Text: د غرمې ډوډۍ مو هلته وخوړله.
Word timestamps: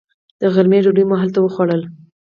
د 0.39 0.41
غرمې 0.53 0.79
ډوډۍ 0.83 1.03
مو 1.07 1.15
هلته 1.21 1.39
وخوړله. 1.41 1.87